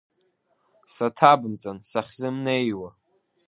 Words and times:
Саҭабымҵан 0.93 1.77
сахьзымнеиуа. 1.89 2.89